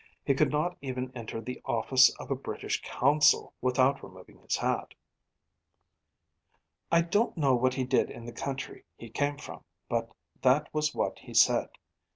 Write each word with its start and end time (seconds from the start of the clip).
He 0.25 0.33
could 0.33 0.49
not 0.51 0.79
even 0.81 1.11
enter 1.15 1.39
the 1.41 1.61
office 1.63 2.09
of 2.15 2.31
a 2.31 2.35
British 2.35 2.81
consul 2.81 3.53
without 3.61 4.01
removing 4.03 4.39
his 4.39 4.57
hat.' 4.57 4.95
'I 6.91 7.01
don't 7.03 7.37
know 7.37 7.53
what 7.53 7.75
he 7.75 7.83
did 7.83 8.09
in 8.09 8.25
the 8.25 8.31
country 8.33 8.83
he 8.97 9.11
came 9.11 9.37
from. 9.37 9.63
But 9.87 10.11
that 10.41 10.73
was 10.73 10.95
what 10.95 11.19
he 11.19 11.35
said. 11.35 11.69